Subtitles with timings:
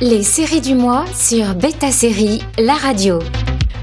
[0.00, 3.18] Les séries du mois sur Beta Série, la radio.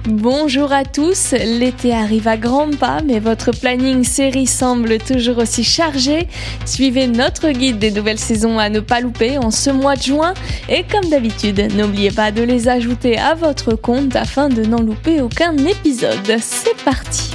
[0.07, 5.63] Bonjour à tous, l'été arrive à grands pas, mais votre planning série semble toujours aussi
[5.63, 6.27] chargé.
[6.65, 10.33] Suivez notre guide des nouvelles saisons à ne pas louper en ce mois de juin
[10.69, 15.19] et comme d'habitude, n'oubliez pas de les ajouter à votre compte afin de n'en louper
[15.21, 16.37] aucun épisode.
[16.39, 17.31] C'est parti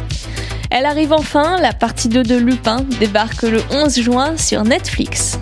[0.75, 5.39] Elle arrive enfin, la partie 2 de Lupin débarque le 11 juin sur Netflix.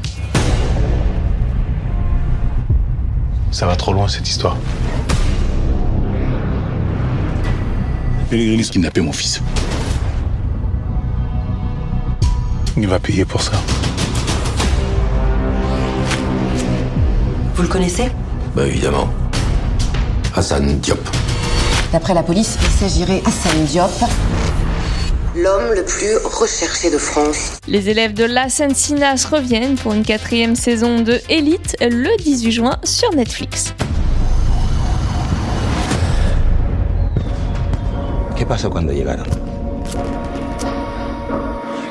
[3.53, 4.57] Ça va trop loin cette histoire.
[8.29, 9.41] Pellegrini kidnappé mon fils.
[12.77, 13.53] Il va payer pour ça.
[17.55, 18.11] Vous le connaissez?
[18.57, 19.09] Bah évidemment.
[20.35, 21.09] Hassan Diop.
[21.93, 23.93] D'après la police, il s'agirait Hassan Diop.
[25.37, 27.61] L'homme le plus recherché de France.
[27.69, 32.81] Les élèves de La Sinas reviennent pour une quatrième saison de Elite le 18 juin
[32.83, 33.73] sur Netflix.
[38.37, 39.27] ¿Qué pasó cuando llegaron?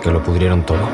[0.04, 0.90] Que lo pudrieron todo?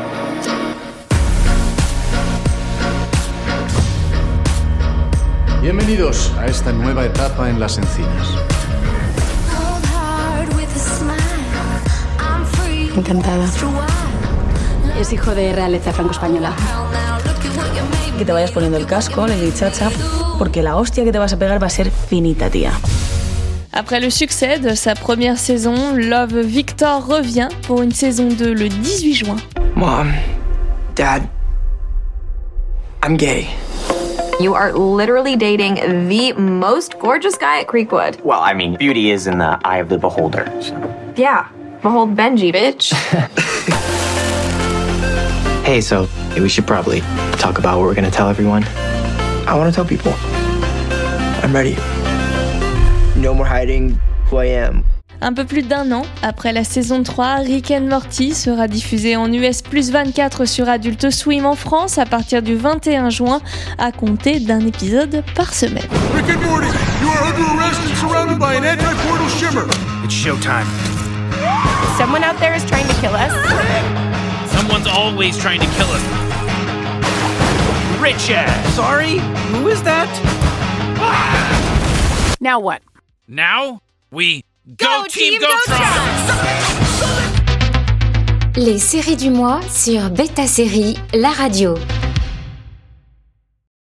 [5.63, 8.27] Bienvenidos a esta nueva etapa en las encinas.
[12.95, 13.45] Encantada.
[14.99, 16.53] Es hijo de realeza franco-española.
[18.17, 19.89] Que te vayas poniendo el casco, le chacha,
[20.37, 22.71] porque la hostia que te vas a pegar va a ser finita, tía.
[23.73, 28.69] Après le succès de sa première saison, Love Victor revient pour une saison 2 le
[28.69, 29.35] 18 juin.
[29.75, 30.13] Mom,
[30.95, 31.27] Dad,
[33.03, 33.49] I'm gay.
[34.39, 35.75] You are literally dating
[36.07, 38.23] the most gorgeous guy at Creekwood.
[38.23, 40.45] Well, I mean, beauty is in the eye of the beholder.
[40.61, 40.73] So.
[41.17, 41.47] Yeah,
[41.86, 42.94] behold Benji, bitch.
[45.64, 47.02] hey, so we should probably
[47.38, 48.64] talk about what we're gonna tell everyone.
[49.47, 50.11] I want to tell people.
[51.44, 51.75] I'm ready.
[53.15, 53.99] No more hiding
[54.32, 54.83] who I am.
[55.21, 59.32] Un peu plus d'un an après la saison 3, Rick and Morty sera diffusé en
[59.32, 63.42] US plus 24 sur Adult Swim en France à partir du 21 juin,
[63.77, 65.86] à compter d'un épisode par semaine.
[66.15, 66.67] Rick and Morty,
[67.02, 69.67] you are under arrest and surrounded by an anti-portal shimmer.
[70.04, 70.65] It's showtime.
[71.98, 73.32] Someone out there is trying to kill us.
[74.52, 76.04] Someone's always trying to kill us.
[78.02, 78.50] Richard!
[78.73, 79.20] Sorry?
[79.54, 80.10] Who is that?
[82.42, 82.82] Now what?
[83.30, 84.44] Now we
[84.76, 85.86] go, team go team, team
[88.56, 91.76] Go Les séries du mois sur Beta Série, la radio.